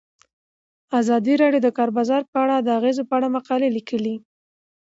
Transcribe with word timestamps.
ازادي 0.99 1.33
راډیو 1.41 1.61
د 1.63 1.65
د 1.71 1.75
کار 1.77 1.89
بازار 1.97 2.21
د 2.65 2.69
اغیزو 2.79 3.03
په 3.09 3.13
اړه 3.17 3.27
مقالو 3.35 3.67
لیکلي. 3.77 4.15